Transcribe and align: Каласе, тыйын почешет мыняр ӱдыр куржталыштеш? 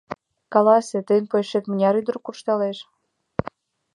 Каласе, 0.53 0.97
тыйын 1.07 1.25
почешет 1.31 1.63
мыняр 1.69 1.95
ӱдыр 1.99 2.15
куржталыштеш? 2.25 2.77